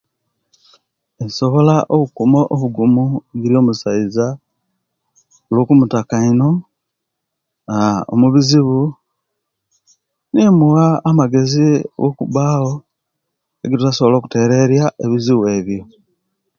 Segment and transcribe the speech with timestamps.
[1.25, 4.27] Nsobola okuma obgumu egiri omusaiza
[5.53, 6.49] lwo kumutaka ino
[7.71, 8.79] aaa omubuzibu
[10.33, 11.67] nimuwa amagezi
[12.05, 12.71] okubawo
[13.63, 15.81] egitwasobola okutereriya ebizibu ebyo